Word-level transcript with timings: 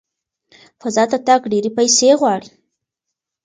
فضا 0.81 1.03
ته 1.11 1.17
تګ 1.27 1.41
ډېرې 1.51 1.69
پیسې 1.77 2.09
غواړي. 2.19 2.49